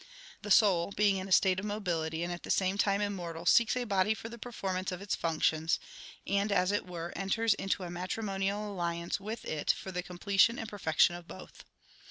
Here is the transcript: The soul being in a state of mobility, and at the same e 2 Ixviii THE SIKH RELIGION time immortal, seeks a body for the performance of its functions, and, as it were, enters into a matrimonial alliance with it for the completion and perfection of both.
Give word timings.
The 0.41 0.49
soul 0.49 0.91
being 0.91 1.17
in 1.17 1.27
a 1.27 1.31
state 1.31 1.59
of 1.59 1.65
mobility, 1.67 2.23
and 2.23 2.33
at 2.33 2.41
the 2.41 2.49
same 2.49 2.69
e 2.69 2.69
2 2.71 2.73
Ixviii 2.73 2.73
THE 2.73 2.81
SIKH 2.81 2.87
RELIGION 2.89 2.99
time 3.05 3.13
immortal, 3.13 3.45
seeks 3.45 3.77
a 3.77 3.83
body 3.83 4.13
for 4.15 4.29
the 4.29 4.37
performance 4.39 4.91
of 4.91 4.99
its 4.99 5.13
functions, 5.15 5.79
and, 6.25 6.51
as 6.51 6.71
it 6.71 6.87
were, 6.87 7.13
enters 7.15 7.53
into 7.53 7.83
a 7.83 7.91
matrimonial 7.91 8.67
alliance 8.67 9.19
with 9.19 9.45
it 9.45 9.69
for 9.69 9.91
the 9.91 10.01
completion 10.01 10.57
and 10.57 10.67
perfection 10.67 11.13
of 11.15 11.27
both. 11.27 11.65